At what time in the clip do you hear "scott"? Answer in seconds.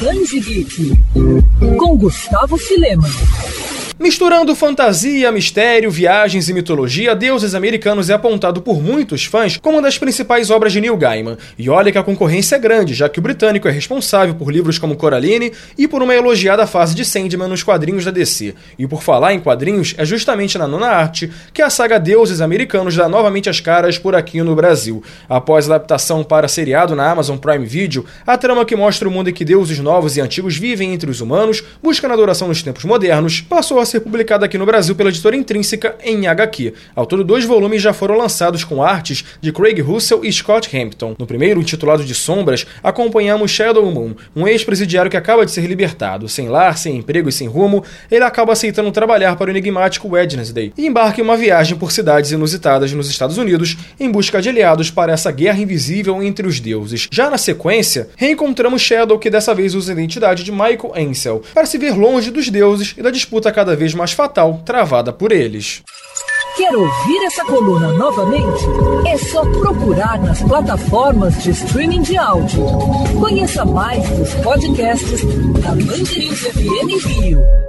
40.32-40.76